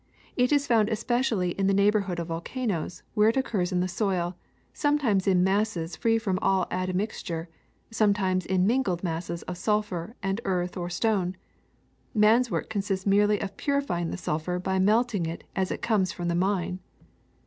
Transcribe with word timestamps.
It 0.35 0.51
is 0.51 0.65
found 0.65 0.89
especially 0.89 1.51
in 1.51 1.67
the 1.67 1.75
neighborhood 1.75 2.17
of 2.19 2.29
volcanoes, 2.29 3.03
where 3.13 3.29
it 3.29 3.37
occurs 3.37 3.71
in 3.71 3.81
the 3.81 3.87
soil, 3.87 4.35
sometimes 4.73 5.27
in 5.27 5.43
masses 5.43 5.95
free 5.95 6.17
from 6.17 6.39
all 6.41 6.65
admixture, 6.71 7.49
sometimes 7.91 8.47
in 8.47 8.65
mingled 8.65 9.03
masses 9.03 9.43
of 9.43 9.59
sulphur 9.59 10.15
and 10.23 10.41
earth 10.43 10.75
or 10.75 10.89
stone. 10.89 11.37
Man's 12.15 12.49
work 12.49 12.67
consists 12.67 13.05
merely 13.05 13.39
in 13.41 13.47
purifying 13.49 14.09
the 14.09 14.17
sulphur 14.17 14.57
by 14.57 14.79
melting 14.79 15.27
it 15.27 15.43
as 15.55 15.69
it 15.69 15.83
comes 15.83 16.11
from 16.11 16.29
the 16.29 16.33
mine. 16.33 16.79